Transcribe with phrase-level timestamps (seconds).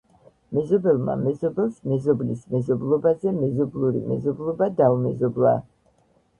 [0.57, 5.57] მეზობელმა მეზობელს მეზობლის მეზობლობაზე მეზობლური მეზობლობა დაუმეზობლა